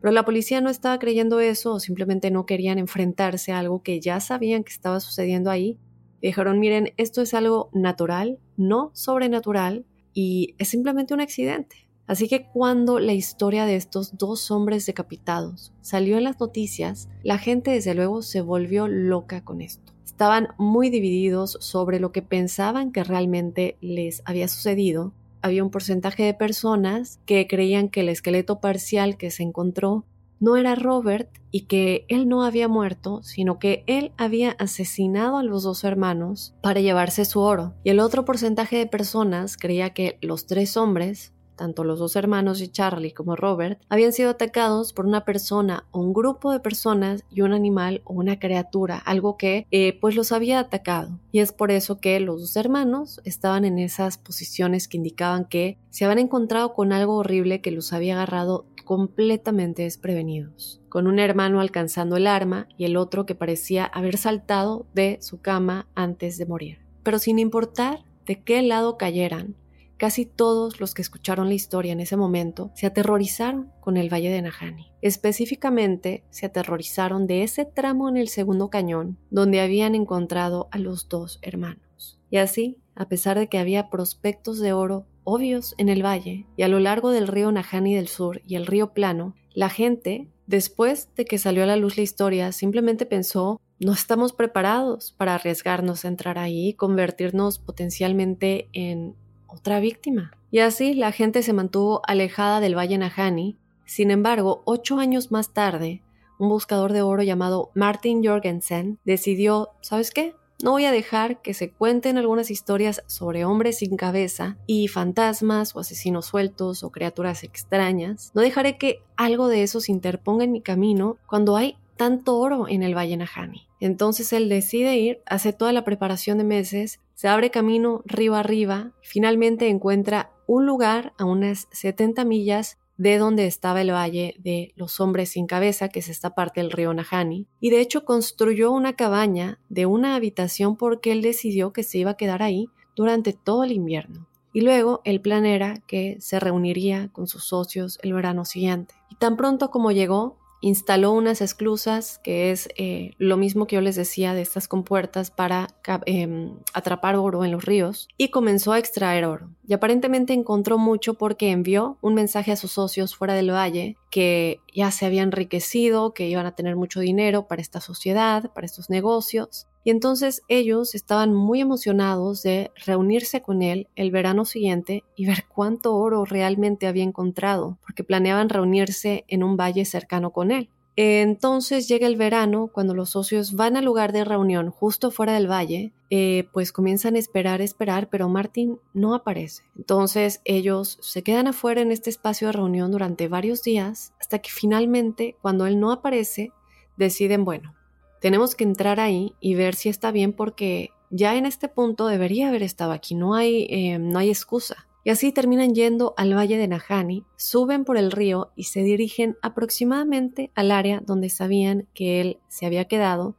[0.00, 4.00] pero la policía no estaba creyendo eso o simplemente no querían enfrentarse a algo que
[4.00, 5.80] ya sabían que estaba sucediendo ahí
[6.20, 11.81] dijeron, miren, esto es algo natural, no sobrenatural, y es simplemente un accidente.
[12.06, 17.38] Así que cuando la historia de estos dos hombres decapitados salió en las noticias, la
[17.38, 19.92] gente desde luego se volvió loca con esto.
[20.04, 25.14] Estaban muy divididos sobre lo que pensaban que realmente les había sucedido.
[25.40, 30.04] Había un porcentaje de personas que creían que el esqueleto parcial que se encontró
[30.42, 35.44] no era Robert y que él no había muerto, sino que él había asesinado a
[35.44, 37.74] los dos hermanos para llevarse su oro.
[37.84, 42.60] Y el otro porcentaje de personas creía que los tres hombres, tanto los dos hermanos
[42.60, 47.24] y Charlie como Robert, habían sido atacados por una persona o un grupo de personas
[47.30, 51.18] y un animal o una criatura, algo que eh, pues los había atacado.
[51.30, 55.78] Y es por eso que los dos hermanos estaban en esas posiciones que indicaban que
[55.90, 61.60] se habían encontrado con algo horrible que los había agarrado completamente desprevenidos, con un hermano
[61.60, 66.46] alcanzando el arma y el otro que parecía haber saltado de su cama antes de
[66.46, 66.78] morir.
[67.02, 69.56] Pero sin importar de qué lado cayeran,
[70.02, 74.30] casi todos los que escucharon la historia en ese momento se aterrorizaron con el Valle
[74.30, 74.90] de Najani.
[75.00, 81.08] Específicamente se aterrorizaron de ese tramo en el segundo cañón donde habían encontrado a los
[81.08, 82.18] dos hermanos.
[82.30, 86.62] Y así, a pesar de que había prospectos de oro obvios en el valle y
[86.64, 91.10] a lo largo del río Najani del Sur y el río Plano, la gente, después
[91.14, 96.04] de que salió a la luz la historia, simplemente pensó, no estamos preparados para arriesgarnos
[96.04, 99.14] a entrar ahí y convertirnos potencialmente en
[99.52, 100.32] otra víctima.
[100.50, 103.56] Y así la gente se mantuvo alejada del valle Najani.
[103.84, 106.02] Sin embargo, ocho años más tarde,
[106.38, 110.34] un buscador de oro llamado Martin Jorgensen decidió, ¿sabes qué?
[110.62, 115.74] No voy a dejar que se cuenten algunas historias sobre hombres sin cabeza y fantasmas
[115.74, 118.30] o asesinos sueltos o criaturas extrañas.
[118.34, 122.68] No dejaré que algo de eso se interponga en mi camino cuando hay tanto oro
[122.68, 123.66] en el Valle Najani.
[123.82, 128.92] Entonces él decide ir, hace toda la preparación de meses, se abre camino río arriba,
[129.02, 135.00] finalmente encuentra un lugar a unas 70 millas de donde estaba el valle de los
[135.00, 138.92] hombres sin cabeza, que es esta parte del río Najani, y de hecho construyó una
[138.92, 143.64] cabaña de una habitación porque él decidió que se iba a quedar ahí durante todo
[143.64, 144.28] el invierno.
[144.52, 148.94] Y luego el plan era que se reuniría con sus socios el verano siguiente.
[149.10, 153.82] Y tan pronto como llegó, instaló unas esclusas, que es eh, lo mismo que yo
[153.82, 155.68] les decía de estas compuertas para
[156.06, 159.50] em, atrapar oro en los ríos, y comenzó a extraer oro.
[159.66, 164.60] Y aparentemente encontró mucho porque envió un mensaje a sus socios fuera del valle que
[164.72, 168.88] ya se había enriquecido, que iban a tener mucho dinero para esta sociedad, para estos
[168.88, 169.66] negocios.
[169.84, 175.44] Y entonces ellos estaban muy emocionados de reunirse con él el verano siguiente y ver
[175.52, 180.68] cuánto oro realmente había encontrado, porque planeaban reunirse en un valle cercano con él.
[180.94, 185.50] Entonces llega el verano, cuando los socios van al lugar de reunión justo fuera del
[185.50, 189.62] valle, eh, pues comienzan a esperar, esperar, pero Martin no aparece.
[189.74, 194.50] Entonces ellos se quedan afuera en este espacio de reunión durante varios días, hasta que
[194.50, 196.52] finalmente, cuando él no aparece,
[196.98, 197.74] deciden, bueno,
[198.22, 202.48] tenemos que entrar ahí y ver si está bien porque ya en este punto debería
[202.48, 204.86] haber estado aquí, no hay, eh, no hay excusa.
[205.04, 209.36] Y así terminan yendo al valle de Nahani, suben por el río y se dirigen
[209.42, 213.34] aproximadamente al área donde sabían que él se había quedado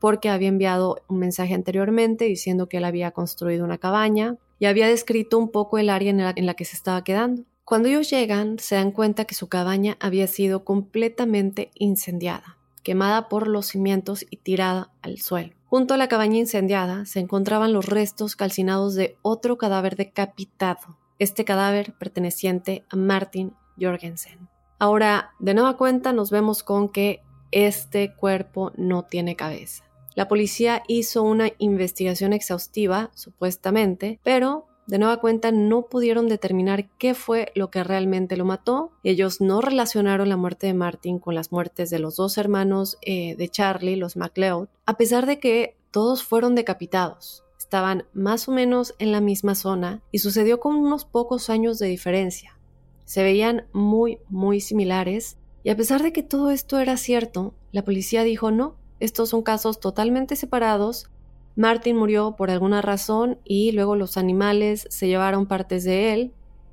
[0.00, 4.88] porque había enviado un mensaje anteriormente diciendo que él había construido una cabaña y había
[4.88, 7.44] descrito un poco el área en la, en la que se estaba quedando.
[7.64, 13.48] Cuando ellos llegan, se dan cuenta que su cabaña había sido completamente incendiada quemada por
[13.48, 15.54] los cimientos y tirada al suelo.
[15.66, 21.44] Junto a la cabaña incendiada se encontraban los restos calcinados de otro cadáver decapitado, este
[21.44, 24.48] cadáver perteneciente a Martin Jorgensen.
[24.78, 29.84] Ahora, de nueva cuenta, nos vemos con que este cuerpo no tiene cabeza.
[30.14, 37.14] La policía hizo una investigación exhaustiva, supuestamente, pero de nueva cuenta no pudieron determinar qué
[37.14, 38.92] fue lo que realmente lo mató.
[39.02, 43.34] Ellos no relacionaron la muerte de Martin con las muertes de los dos hermanos eh,
[43.36, 47.44] de Charlie, los MacLeod, a pesar de que todos fueron decapitados.
[47.58, 51.86] Estaban más o menos en la misma zona y sucedió con unos pocos años de
[51.86, 52.58] diferencia.
[53.04, 57.84] Se veían muy, muy similares y a pesar de que todo esto era cierto, la
[57.84, 61.10] policía dijo no, estos son casos totalmente separados
[61.56, 66.32] Martin murió por alguna razón y luego los animales se llevaron partes de él.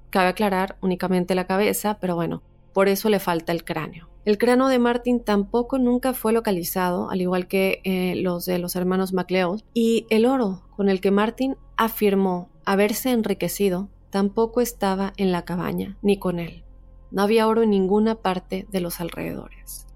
[0.09, 2.41] Cabe aclarar únicamente la cabeza, pero bueno,
[2.73, 4.09] por eso le falta el cráneo.
[4.25, 8.75] El cráneo de Martin tampoco nunca fue localizado, al igual que eh, los de los
[8.75, 15.31] hermanos MacLeod, y el oro con el que Martin afirmó haberse enriquecido tampoco estaba en
[15.31, 16.63] la cabaña ni con él.
[17.09, 19.87] No había oro en ninguna parte de los alrededores.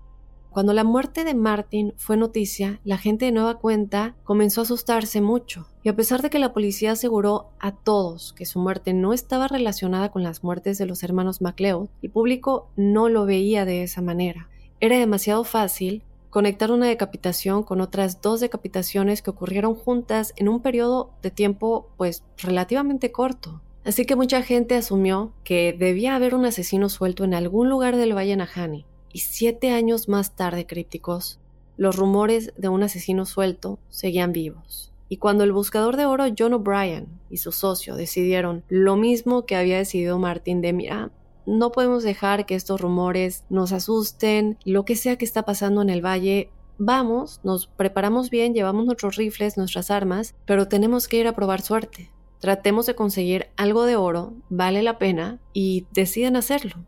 [0.55, 5.19] Cuando la muerte de Martin fue noticia, la gente de nueva cuenta comenzó a asustarse
[5.19, 9.11] mucho, y a pesar de que la policía aseguró a todos que su muerte no
[9.11, 13.83] estaba relacionada con las muertes de los hermanos MacLeod, el público no lo veía de
[13.83, 14.47] esa manera.
[14.79, 20.61] Era demasiado fácil conectar una decapitación con otras dos decapitaciones que ocurrieron juntas en un
[20.61, 23.59] periodo de tiempo pues relativamente corto.
[23.83, 28.15] Así que mucha gente asumió que debía haber un asesino suelto en algún lugar del
[28.15, 28.85] Valle Nahani,
[29.15, 31.39] y siete años más tarde, crípticos,
[31.77, 34.91] los rumores de un asesino suelto seguían vivos.
[35.07, 39.55] Y cuando el buscador de oro John O'Brien y su socio decidieron lo mismo que
[39.55, 41.11] había decidido Martin de mira,
[41.45, 45.91] no podemos dejar que estos rumores nos asusten, lo que sea que está pasando en
[45.91, 51.27] el valle, vamos, nos preparamos bien, llevamos nuestros rifles, nuestras armas, pero tenemos que ir
[51.29, 52.11] a probar suerte.
[52.41, 56.83] Tratemos de conseguir algo de oro, vale la pena, y deciden hacerlo.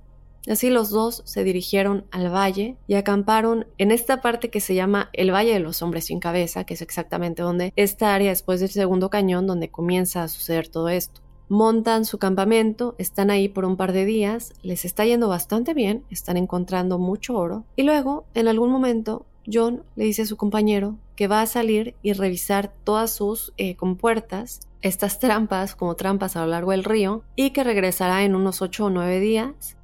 [0.49, 5.09] Así los dos se dirigieron al valle y acamparon en esta parte que se llama
[5.11, 8.69] el Valle de los Hombres sin Cabeza, que es exactamente donde esta área después del
[8.69, 11.21] segundo cañón donde comienza a suceder todo esto.
[11.49, 16.03] Montan su campamento, están ahí por un par de días, les está yendo bastante bien,
[16.09, 20.97] están encontrando mucho oro y luego, en algún momento, John le dice a su compañero
[21.15, 26.41] que va a salir y revisar todas sus eh, compuertas, estas trampas como trampas a
[26.41, 29.76] lo largo del río, y que regresará en unos 8 o 9 días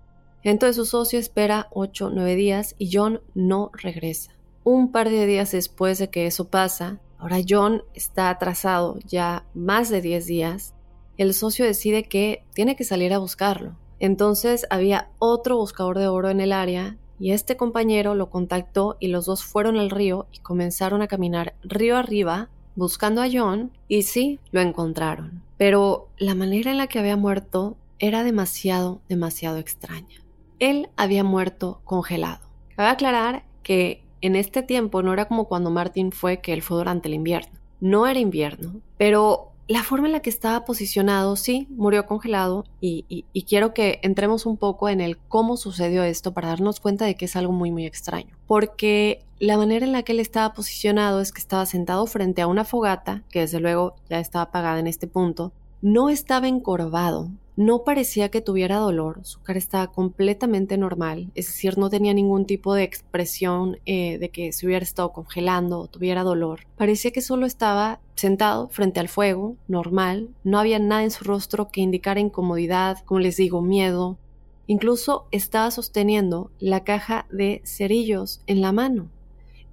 [0.43, 4.31] entonces su socio espera 8 o 9 días y John no regresa.
[4.63, 9.89] Un par de días después de que eso pasa, ahora John está atrasado ya más
[9.89, 10.73] de 10 días,
[11.17, 13.77] el socio decide que tiene que salir a buscarlo.
[13.99, 19.07] Entonces había otro buscador de oro en el área y este compañero lo contactó y
[19.07, 24.01] los dos fueron al río y comenzaron a caminar río arriba buscando a John y
[24.01, 25.43] sí, lo encontraron.
[25.57, 30.22] Pero la manera en la que había muerto era demasiado, demasiado extraña
[30.69, 32.41] él había muerto congelado.
[32.75, 36.77] Cabe aclarar que en este tiempo no era como cuando Martin fue, que él fue
[36.77, 37.59] durante el invierno.
[37.81, 43.25] No era invierno, pero la forma en la que estaba posicionado, sí, murió congelado y,
[43.47, 47.25] quiero que entremos un poco en el cómo sucedió esto para darnos cuenta de que
[47.25, 48.35] es algo muy, muy extraño.
[48.47, 52.47] Porque la manera en la que él estaba posicionado es que estaba sentado frente a
[52.47, 57.83] una fogata, que desde luego ya estaba apagada en este punto, no estaba encorvado, no
[57.83, 62.73] parecía que tuviera dolor, su cara estaba completamente normal, es decir, no tenía ningún tipo
[62.73, 66.61] de expresión eh, de que se hubiera estado congelando o tuviera dolor.
[66.77, 71.69] Parecía que solo estaba sentado frente al fuego, normal, no había nada en su rostro
[71.69, 74.17] que indicara incomodidad, como les digo, miedo.
[74.65, 79.09] Incluso estaba sosteniendo la caja de cerillos en la mano.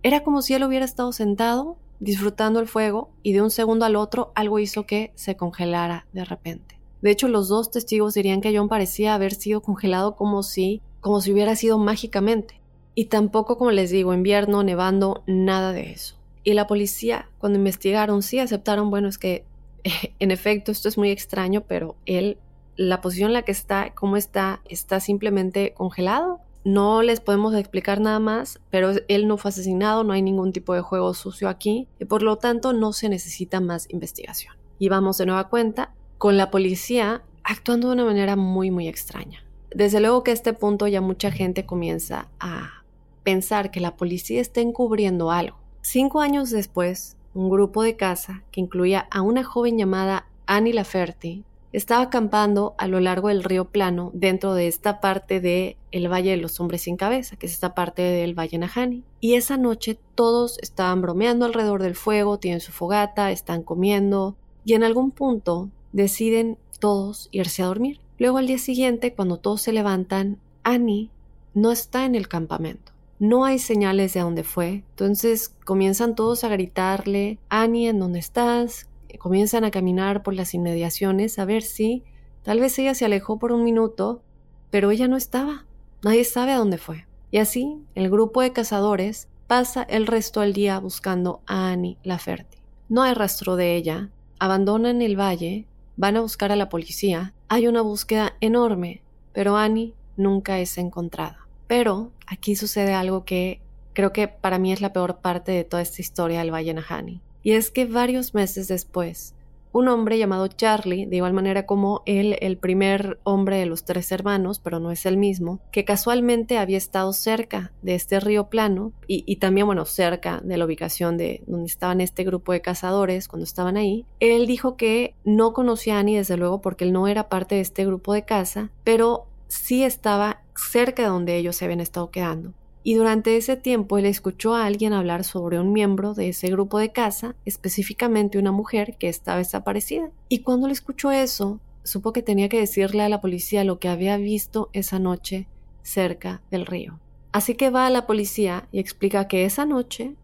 [0.03, 3.95] Era como si él hubiera estado sentado disfrutando el fuego y de un segundo al
[3.95, 6.80] otro algo hizo que se congelara de repente.
[7.03, 11.21] De hecho, los dos testigos dirían que John parecía haber sido congelado como si, como
[11.21, 12.61] si hubiera sido mágicamente.
[12.95, 16.17] Y tampoco, como les digo, invierno, nevando, nada de eso.
[16.45, 19.45] Y la policía, cuando investigaron, sí aceptaron, bueno, es que
[20.19, 22.39] en efecto esto es muy extraño, pero él,
[22.77, 26.41] la posición en la que está, cómo está, está simplemente congelado.
[26.63, 30.75] No les podemos explicar nada más, pero él no fue asesinado, no hay ningún tipo
[30.75, 34.55] de juego sucio aquí y por lo tanto no se necesita más investigación.
[34.79, 39.43] Y vamos de nueva cuenta con la policía actuando de una manera muy, muy extraña.
[39.75, 42.85] Desde luego que a este punto ya mucha gente comienza a
[43.23, 45.57] pensar que la policía está encubriendo algo.
[45.81, 51.43] Cinco años después, un grupo de caza que incluía a una joven llamada Annie Laferty
[51.73, 56.33] estaba acampando a lo largo del río Plano dentro de esta parte del el Valle
[56.33, 59.05] de los Hombres sin Cabeza, que es esta parte del Valle Najani.
[59.21, 64.75] Y esa noche todos estaban bromeando alrededor del fuego, tienen su fogata, están comiendo, y
[64.75, 68.01] en algún punto deciden todos irse a dormir.
[68.19, 71.11] Luego al día siguiente, cuando todos se levantan, Annie
[71.55, 72.93] no está en el campamento.
[73.19, 74.85] No hay señales de dónde fue.
[74.91, 78.89] Entonces comienzan todos a gritarle, Annie, ¿en dónde estás?
[79.19, 82.03] Comienzan a caminar por las inmediaciones a ver si
[82.43, 84.23] tal vez ella se alejó por un minuto,
[84.71, 85.67] pero ella no estaba.
[86.03, 87.07] Nadie sabe a dónde fue.
[87.31, 92.59] Y así, el grupo de cazadores pasa el resto del día buscando a Annie Laferti.
[92.89, 94.09] No hay rastro de ella.
[94.39, 95.67] Abandonan el valle
[96.01, 97.35] Van a buscar a la policía.
[97.49, 99.03] Hay una búsqueda enorme,
[99.35, 101.47] pero Annie nunca es encontrada.
[101.67, 103.61] Pero aquí sucede algo que
[103.93, 107.21] creo que para mí es la peor parte de toda esta historia del Valle Nahani.
[107.43, 109.35] Y es que varios meses después,
[109.73, 114.11] un hombre llamado Charlie, de igual manera como él, el primer hombre de los tres
[114.13, 118.93] hermanos, pero no es el mismo, que casualmente había estado cerca de este río plano
[119.07, 123.45] y, también, bueno, cerca de la ubicación de donde estaban este grupo de cazadores cuando
[123.45, 127.29] estaban ahí, él dijo que no conocía a Annie desde luego porque él no era
[127.29, 131.81] parte de este grupo de caza, pero sí estaba cerca de donde ellos se habían
[131.81, 136.31] estado quedando y durante ese tiempo él escuchó a alguien hablar sobre un miembro de
[136.31, 140.11] ese grupo de casa, específicamente una mujer que estaba desaparecida.
[140.29, 143.89] Y cuando le escuchó eso, supo que tenía que decirle a la policía lo que
[143.89, 145.47] había visto esa noche
[145.83, 146.99] cerca del río.
[147.33, 150.15] Así que va a la policía y explica que esa noche,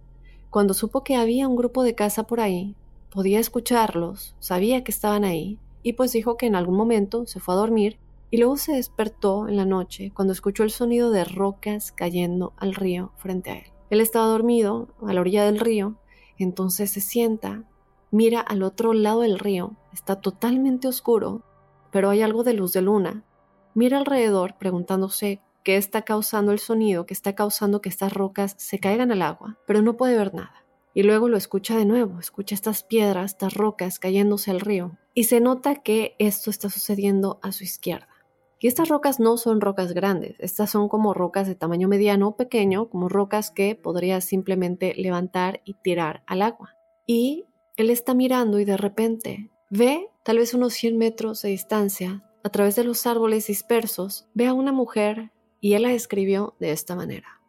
[0.50, 2.74] cuando supo que había un grupo de casa por ahí,
[3.10, 7.54] podía escucharlos, sabía que estaban ahí, y pues dijo que en algún momento se fue
[7.54, 7.98] a dormir
[8.30, 12.74] y luego se despertó en la noche cuando escuchó el sonido de rocas cayendo al
[12.74, 13.72] río frente a él.
[13.90, 15.96] Él estaba dormido a la orilla del río,
[16.38, 17.64] entonces se sienta,
[18.10, 21.42] mira al otro lado del río, está totalmente oscuro,
[21.90, 23.24] pero hay algo de luz de luna.
[23.74, 28.78] Mira alrededor preguntándose qué está causando el sonido, qué está causando que estas rocas se
[28.78, 30.64] caigan al agua, pero no puede ver nada.
[30.94, 35.24] Y luego lo escucha de nuevo, escucha estas piedras, estas rocas cayéndose al río, y
[35.24, 38.08] se nota que esto está sucediendo a su izquierda.
[38.58, 42.36] Y estas rocas no son rocas grandes, estas son como rocas de tamaño mediano o
[42.36, 46.74] pequeño, como rocas que podrías simplemente levantar y tirar al agua.
[47.06, 47.44] Y
[47.76, 52.48] él está mirando y de repente ve, tal vez unos 100 metros de distancia, a
[52.48, 56.96] través de los árboles dispersos, ve a una mujer y él la describió de esta
[56.96, 57.40] manera.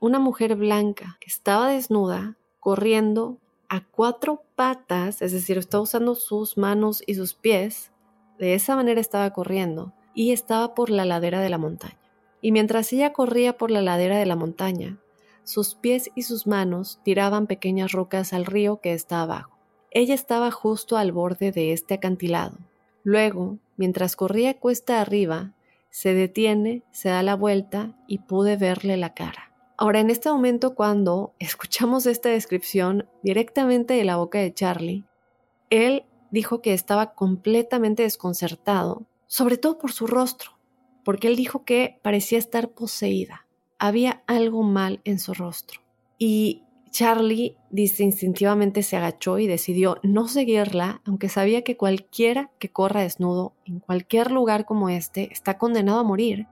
[0.00, 6.56] Una mujer blanca que estaba desnuda, corriendo a cuatro patas, es decir, estaba usando sus
[6.56, 7.92] manos y sus pies,
[8.38, 11.98] de esa manera estaba corriendo y estaba por la ladera de la montaña.
[12.40, 14.98] Y mientras ella corría por la ladera de la montaña,
[15.44, 19.58] sus pies y sus manos tiraban pequeñas rocas al río que está abajo.
[19.90, 22.58] Ella estaba justo al borde de este acantilado.
[23.02, 25.54] Luego, mientras corría cuesta arriba,
[25.90, 29.52] se detiene, se da la vuelta y pude verle la cara.
[29.78, 35.04] Ahora, en este momento, cuando escuchamos esta descripción directamente de la boca de Charlie,
[35.70, 40.58] él dijo que estaba completamente desconcertado sobre todo por su rostro,
[41.04, 43.46] porque él dijo que parecía estar poseída.
[43.78, 45.80] Había algo mal en su rostro.
[46.18, 52.70] Y Charlie dice instintivamente se agachó y decidió no seguirla, aunque sabía que cualquiera que
[52.70, 56.46] corra desnudo en cualquier lugar como este está condenado a morir.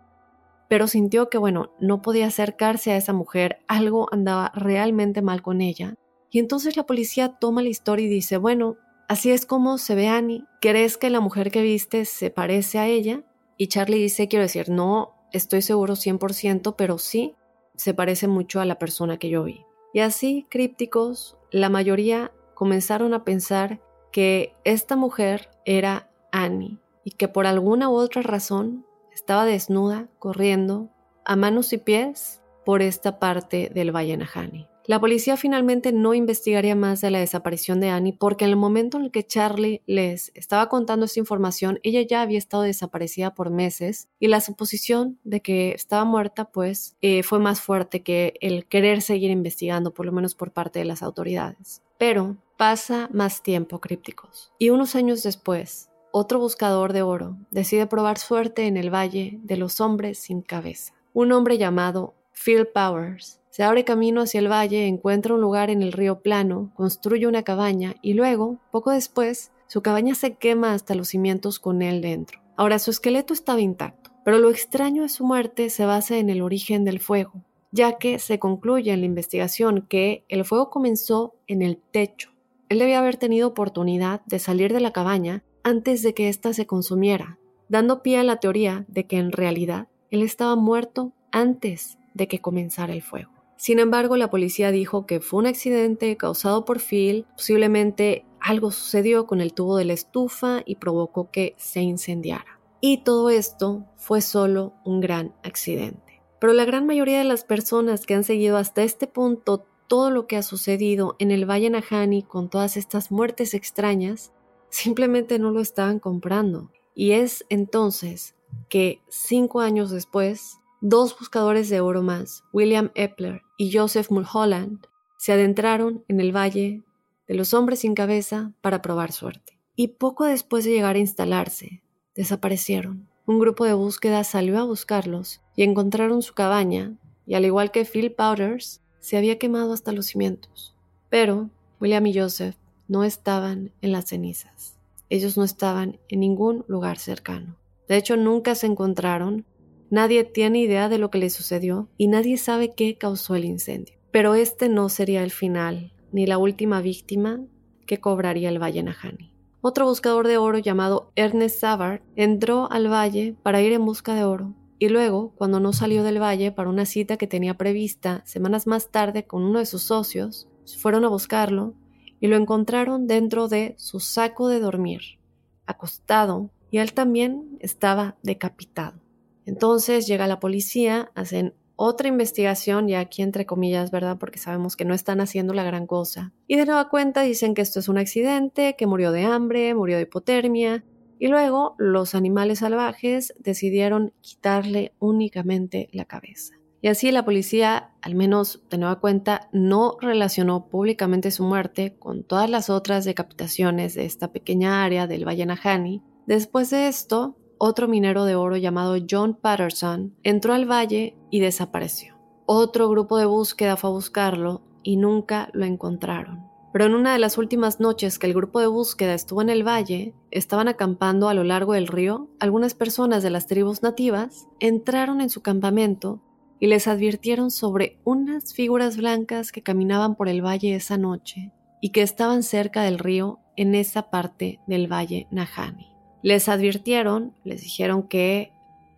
[0.69, 5.61] Pero sintió que, bueno, no podía acercarse a esa mujer, algo andaba realmente mal con
[5.61, 5.95] ella.
[6.31, 8.77] Y entonces la policía toma la historia y dice, bueno,
[9.09, 12.87] así es como se ve Annie, ¿crees que la mujer que viste se parece a
[12.87, 13.23] ella?
[13.57, 17.35] Y Charlie dice, quiero decir, no estoy seguro 100%, pero sí
[17.77, 19.65] se parece mucho a la persona que yo vi.
[19.93, 23.81] Y así, crípticos, la mayoría comenzaron a pensar
[24.13, 30.91] que esta mujer era Annie y que por alguna u otra razón estaba desnuda, corriendo,
[31.25, 34.69] a manos y pies, por esta parte del Valle Nahani.
[34.87, 38.99] La policía finalmente no investigaría más de la desaparición de Annie porque en el momento
[38.99, 43.51] en el que Charlie les estaba contando esta información, ella ya había estado desaparecida por
[43.51, 48.67] meses y la suposición de que estaba muerta pues eh, fue más fuerte que el
[48.67, 51.83] querer seguir investigando, por lo menos por parte de las autoridades.
[51.99, 54.53] Pero pasa más tiempo, crípticos.
[54.57, 59.57] Y unos años después, otro buscador de oro decide probar suerte en el Valle de
[59.57, 60.95] los Hombres sin Cabeza.
[61.13, 65.81] Un hombre llamado Phil Powers se abre camino hacia el valle, encuentra un lugar en
[65.81, 70.95] el río plano, construye una cabaña y luego, poco después, su cabaña se quema hasta
[70.95, 72.39] los cimientos con él dentro.
[72.59, 76.43] Ahora su esqueleto estaba intacto, pero lo extraño de su muerte se basa en el
[76.43, 77.33] origen del fuego,
[77.73, 82.33] ya que se concluye en la investigación que el fuego comenzó en el techo.
[82.69, 86.67] Él debía haber tenido oportunidad de salir de la cabaña antes de que ésta se
[86.67, 87.39] consumiera,
[87.71, 92.41] dando pie a la teoría de que en realidad él estaba muerto antes de que
[92.41, 93.36] comenzara el fuego.
[93.57, 99.27] Sin embargo, la policía dijo que fue un accidente causado por Phil, posiblemente algo sucedió
[99.27, 102.61] con el tubo de la estufa y provocó que se incendiara.
[102.81, 106.23] Y todo esto fue solo un gran accidente.
[106.39, 110.27] Pero la gran mayoría de las personas que han seguido hasta este punto todo lo
[110.27, 114.33] que ha sucedido en el Valle Nahani con todas estas muertes extrañas,
[114.69, 116.71] simplemente no lo estaban comprando.
[116.95, 118.35] Y es entonces
[118.69, 125.33] que cinco años después, dos buscadores de oro más, William Epler y Joseph Mulholland, se
[125.33, 126.83] adentraron en el valle
[127.27, 129.59] de los hombres sin cabeza para probar suerte.
[129.75, 131.83] Y poco después de llegar a instalarse,
[132.15, 133.09] desaparecieron.
[133.27, 136.97] Un grupo de búsqueda salió a buscarlos y encontraron su cabaña,
[137.27, 140.77] y al igual que Phil Powders, se había quemado hasta los cimientos.
[141.09, 141.51] Pero
[141.81, 142.57] William y Joseph
[142.89, 144.77] no estaban en las cenizas.
[145.11, 147.57] Ellos no estaban en ningún lugar cercano.
[147.89, 149.45] De hecho, nunca se encontraron
[149.91, 153.97] Nadie tiene idea de lo que le sucedió y nadie sabe qué causó el incendio.
[154.11, 157.41] Pero este no sería el final, ni la última víctima
[157.87, 159.33] que cobraría el Valle Nahani.
[159.61, 164.25] Otro buscador de oro llamado Ernest Savard entró al valle para ir en busca de
[164.25, 168.67] oro y luego, cuando no salió del valle para una cita que tenía prevista semanas
[168.67, 171.75] más tarde con uno de sus socios, fueron a buscarlo
[172.21, 175.19] y lo encontraron dentro de su saco de dormir,
[175.67, 179.01] acostado, y él también estaba decapitado.
[179.47, 184.19] Entonces llega la policía, hacen otra investigación, ya aquí entre comillas, ¿verdad?
[184.19, 186.33] Porque sabemos que no están haciendo la gran cosa.
[186.47, 189.97] Y de nueva cuenta dicen que esto es un accidente, que murió de hambre, murió
[189.97, 190.85] de hipotermia.
[191.19, 196.55] Y luego los animales salvajes decidieron quitarle únicamente la cabeza.
[196.83, 202.23] Y así la policía, al menos de nueva cuenta, no relacionó públicamente su muerte con
[202.23, 206.03] todas las otras decapitaciones de esta pequeña área del Valle Nahani.
[206.27, 212.17] Después de esto, otro minero de oro llamado John Patterson entró al valle y desapareció.
[212.47, 216.47] Otro grupo de búsqueda fue a buscarlo y nunca lo encontraron.
[216.73, 219.67] Pero en una de las últimas noches que el grupo de búsqueda estuvo en el
[219.67, 225.21] valle, estaban acampando a lo largo del río, algunas personas de las tribus nativas entraron
[225.21, 226.21] en su campamento
[226.61, 231.91] y les advirtieron sobre unas figuras blancas que caminaban por el valle esa noche y
[231.91, 235.96] que estaban cerca del río en esa parte del valle Nahani.
[236.23, 238.53] Les advirtieron, les dijeron que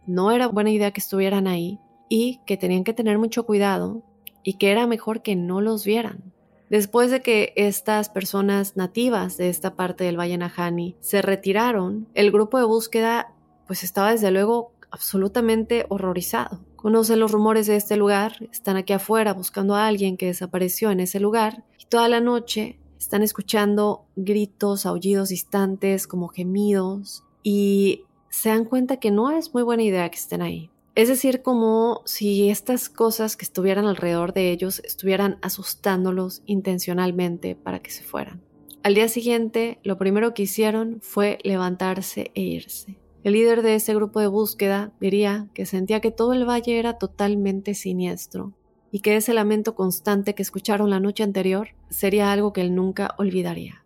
[0.06, 4.02] no era buena idea que estuvieran ahí y que tenían que tener mucho cuidado
[4.42, 6.32] y que era mejor que no los vieran.
[6.70, 12.30] Después de que estas personas nativas de esta parte del Valle Nahani se retiraron, el
[12.30, 13.32] grupo de búsqueda
[13.66, 16.60] pues estaba desde luego absolutamente horrorizado.
[16.76, 21.00] Conocen los rumores de este lugar, están aquí afuera buscando a alguien que desapareció en
[21.00, 28.50] ese lugar y toda la noche están escuchando gritos, aullidos distantes, como gemidos, y se
[28.50, 30.70] dan cuenta que no es muy buena idea que estén ahí.
[30.94, 37.78] Es decir, como si estas cosas que estuvieran alrededor de ellos estuvieran asustándolos intencionalmente para
[37.78, 38.42] que se fueran.
[38.82, 42.96] Al día siguiente, lo primero que hicieron fue levantarse e irse.
[43.22, 46.98] El líder de ese grupo de búsqueda diría que sentía que todo el valle era
[46.98, 48.54] totalmente siniestro
[48.90, 53.14] y que ese lamento constante que escucharon la noche anterior sería algo que él nunca
[53.18, 53.84] olvidaría.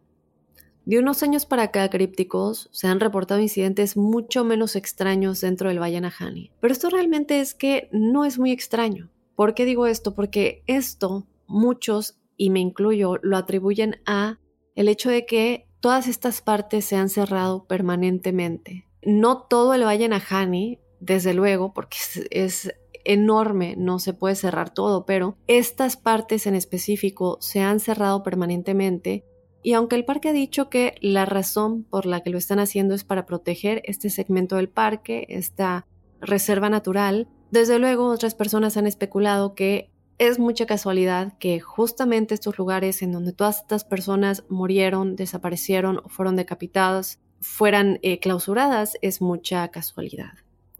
[0.85, 5.81] De unos años para acá, crípticos, se han reportado incidentes mucho menos extraños dentro del
[5.81, 6.51] Valle Nahani.
[6.61, 9.09] Pero esto realmente es que no es muy extraño.
[9.37, 10.15] ¿Por qué digo esto?
[10.15, 14.41] Porque esto muchos, y me incluyo, lo atribuyen a
[14.75, 18.89] el hecho de que todas estas partes se han cerrado permanentemente.
[19.03, 21.99] No todo el Valle Nahani, desde luego, porque
[22.31, 22.73] es,
[23.05, 29.25] enorme, no se puede cerrar todo, pero estas partes en específico se han cerrado permanentemente
[29.63, 32.95] y aunque el parque ha dicho que la razón por la que lo están haciendo
[32.95, 35.87] es para proteger este segmento del parque, esta
[36.21, 42.59] reserva natural, desde luego otras personas han especulado que es mucha casualidad que justamente estos
[42.59, 49.21] lugares en donde todas estas personas murieron, desaparecieron o fueron decapitadas fueran eh, clausuradas, es
[49.21, 50.33] mucha casualidad.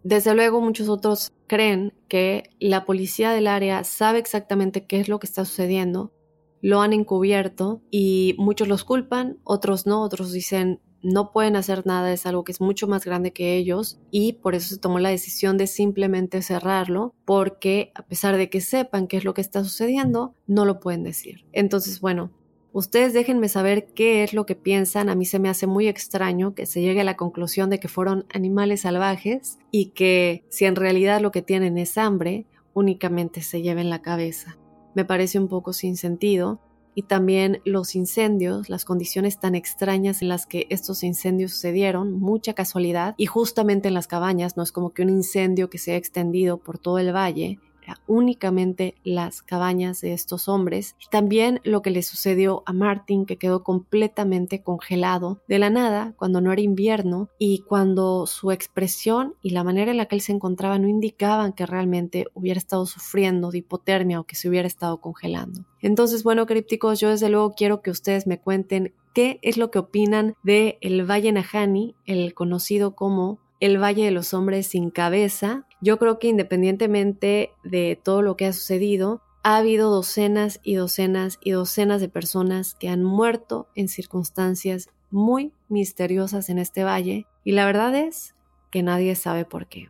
[0.03, 5.19] Desde luego muchos otros creen que la policía del área sabe exactamente qué es lo
[5.19, 6.11] que está sucediendo
[6.63, 12.13] lo han encubierto y muchos los culpan, otros no, otros dicen no pueden hacer nada,
[12.13, 15.09] es algo que es mucho más grande que ellos y por eso se tomó la
[15.09, 19.61] decisión de simplemente cerrarlo porque a pesar de que sepan qué es lo que está
[19.65, 21.45] sucediendo, no lo pueden decir.
[21.51, 22.31] Entonces, bueno,
[22.73, 25.07] ustedes déjenme saber qué es lo que piensan.
[25.07, 27.87] A mí se me hace muy extraño que se llegue a la conclusión de que
[27.87, 33.61] fueron animales salvajes y que si en realidad lo que tienen es hambre, únicamente se
[33.61, 34.57] lleven la cabeza
[34.93, 36.59] me parece un poco sin sentido.
[36.95, 42.53] Y también los incendios, las condiciones tan extrañas en las que estos incendios sucedieron, mucha
[42.53, 45.95] casualidad, y justamente en las cabañas, no es como que un incendio que se ha
[45.95, 47.57] extendido por todo el valle,
[48.07, 53.37] únicamente las cabañas de estos hombres y también lo que le sucedió a Martin que
[53.37, 59.51] quedó completamente congelado de la nada cuando no era invierno y cuando su expresión y
[59.51, 63.51] la manera en la que él se encontraba no indicaban que realmente hubiera estado sufriendo
[63.51, 65.65] de hipotermia o que se hubiera estado congelando.
[65.81, 69.79] Entonces, bueno, crípticos, yo desde luego quiero que ustedes me cuenten qué es lo que
[69.79, 75.65] opinan de el Valle Nahani, el conocido como el Valle de los Hombres sin cabeza.
[75.83, 81.39] Yo creo que independientemente de todo lo que ha sucedido, ha habido docenas y docenas
[81.41, 87.51] y docenas de personas que han muerto en circunstancias muy misteriosas en este valle y
[87.51, 88.33] la verdad es
[88.71, 89.89] que nadie sabe por qué.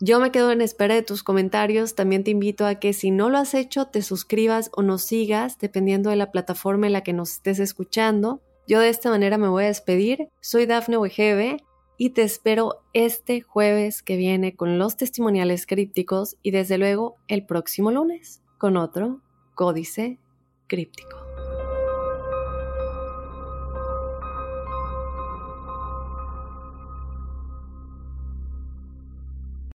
[0.00, 1.94] Yo me quedo en espera de tus comentarios.
[1.94, 5.58] También te invito a que si no lo has hecho, te suscribas o nos sigas,
[5.58, 8.40] dependiendo de la plataforma en la que nos estés escuchando.
[8.66, 10.28] Yo de esta manera me voy a despedir.
[10.40, 11.58] Soy Dafne Wegebe
[11.98, 17.46] y te espero este jueves que viene con los testimoniales crípticos y desde luego el
[17.46, 19.22] próximo lunes con otro
[19.54, 20.18] códice
[20.66, 21.16] críptico.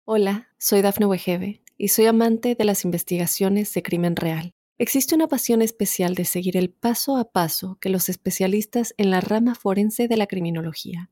[0.06, 4.52] Hola, soy Dafne Wegebe y soy amante de las investigaciones de crimen real.
[4.78, 9.22] Existe una pasión especial de seguir el paso a paso que los especialistas en la
[9.22, 11.12] rama forense de la criminología